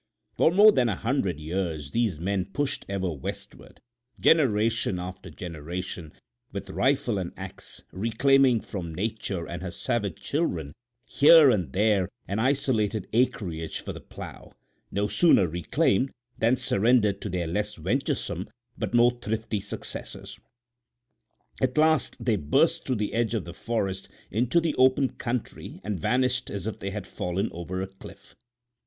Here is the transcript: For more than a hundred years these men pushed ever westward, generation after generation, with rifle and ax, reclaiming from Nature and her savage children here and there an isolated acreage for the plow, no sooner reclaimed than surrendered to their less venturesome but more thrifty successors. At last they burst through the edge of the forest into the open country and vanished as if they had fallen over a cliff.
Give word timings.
For 0.35 0.49
more 0.51 0.71
than 0.71 0.89
a 0.89 0.95
hundred 0.95 1.39
years 1.39 1.91
these 1.91 2.19
men 2.19 2.45
pushed 2.45 2.87
ever 2.89 3.11
westward, 3.13 3.81
generation 4.19 4.97
after 4.97 5.29
generation, 5.29 6.11
with 6.51 6.71
rifle 6.71 7.19
and 7.19 7.31
ax, 7.37 7.83
reclaiming 7.91 8.61
from 8.61 8.95
Nature 8.95 9.45
and 9.47 9.61
her 9.61 9.69
savage 9.69 10.19
children 10.19 10.73
here 11.03 11.51
and 11.51 11.71
there 11.71 12.09
an 12.27 12.39
isolated 12.39 13.07
acreage 13.13 13.79
for 13.81 13.93
the 13.93 13.99
plow, 14.01 14.53
no 14.89 15.07
sooner 15.07 15.45
reclaimed 15.47 16.09
than 16.35 16.57
surrendered 16.57 17.21
to 17.21 17.29
their 17.29 17.45
less 17.45 17.75
venturesome 17.75 18.49
but 18.79 18.95
more 18.95 19.11
thrifty 19.21 19.59
successors. 19.59 20.39
At 21.61 21.77
last 21.77 22.17
they 22.19 22.37
burst 22.37 22.87
through 22.87 22.95
the 22.95 23.13
edge 23.13 23.35
of 23.35 23.45
the 23.45 23.53
forest 23.53 24.09
into 24.31 24.59
the 24.59 24.73
open 24.79 25.09
country 25.09 25.79
and 25.83 25.99
vanished 25.99 26.49
as 26.49 26.65
if 26.65 26.79
they 26.79 26.89
had 26.89 27.05
fallen 27.05 27.49
over 27.51 27.83
a 27.83 27.87
cliff. 27.87 28.33